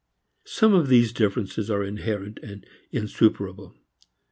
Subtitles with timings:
[0.47, 3.75] Some of these differences are inherent and insuperable.